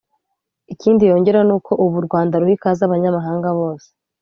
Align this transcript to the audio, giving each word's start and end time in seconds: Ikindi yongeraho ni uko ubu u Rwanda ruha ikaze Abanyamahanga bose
Ikindi 0.73 1.09
yongeraho 1.11 1.45
ni 1.47 1.53
uko 1.57 1.71
ubu 1.83 1.95
u 2.01 2.05
Rwanda 2.07 2.39
ruha 2.41 2.53
ikaze 2.55 2.81
Abanyamahanga 2.83 3.47
bose 3.59 3.87